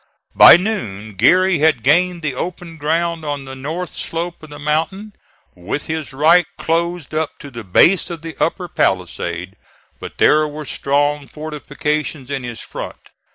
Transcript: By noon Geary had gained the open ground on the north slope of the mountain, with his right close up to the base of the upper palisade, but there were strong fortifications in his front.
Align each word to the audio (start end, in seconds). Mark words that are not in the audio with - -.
By 0.33 0.57
noon 0.57 1.13
Geary 1.13 1.59
had 1.59 1.83
gained 1.83 2.23
the 2.23 2.33
open 2.33 2.77
ground 2.77 3.23
on 3.23 3.45
the 3.45 3.53
north 3.55 3.95
slope 3.95 4.41
of 4.41 4.49
the 4.49 4.57
mountain, 4.57 5.13
with 5.53 5.85
his 5.85 6.11
right 6.11 6.47
close 6.57 7.13
up 7.13 7.37
to 7.37 7.51
the 7.51 7.63
base 7.63 8.09
of 8.09 8.23
the 8.23 8.35
upper 8.43 8.67
palisade, 8.67 9.57
but 9.99 10.17
there 10.17 10.47
were 10.47 10.65
strong 10.65 11.27
fortifications 11.27 12.31
in 12.31 12.41
his 12.43 12.61
front. 12.61 13.11